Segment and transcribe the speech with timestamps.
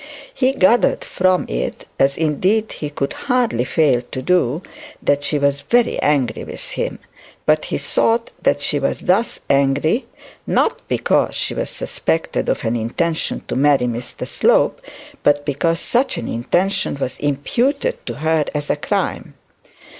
[0.33, 4.63] He gathered from it, as indeed he could hardly fail to do,
[4.99, 6.97] that she was very angry with him;
[7.45, 10.07] but he thought that she was thus angry,
[10.47, 14.81] not because she was suspected of an intention to marry Mr Slope,
[15.21, 19.35] but because such an intention was imputed to her as a crime.